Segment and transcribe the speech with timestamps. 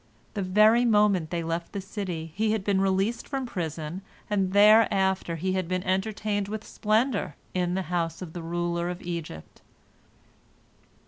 [0.33, 5.35] The very moment they left the city he had been released from prison, and thereafter
[5.35, 9.61] he had been entertained with splendor in the house of the ruler of Egypt.